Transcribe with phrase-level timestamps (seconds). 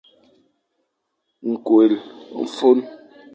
[1.51, 1.93] Ñkwel
[2.39, 2.79] ô fôn.